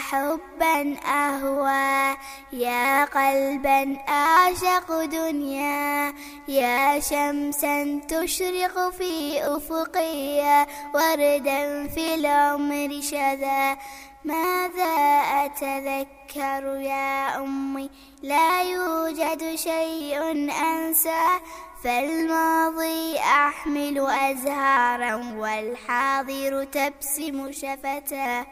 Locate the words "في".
8.90-9.42, 11.88-12.14